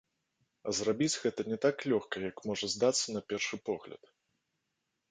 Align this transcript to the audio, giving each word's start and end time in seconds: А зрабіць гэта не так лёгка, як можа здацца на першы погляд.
А 0.69 0.73
зрабіць 0.77 1.19
гэта 1.25 1.45
не 1.51 1.59
так 1.65 1.85
лёгка, 1.93 2.15
як 2.29 2.37
можа 2.53 2.71
здацца 2.79 3.07
на 3.19 3.23
першы 3.31 3.55
погляд. 3.71 4.03